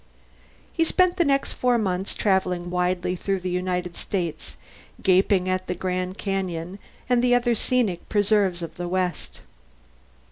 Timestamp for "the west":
8.77-9.41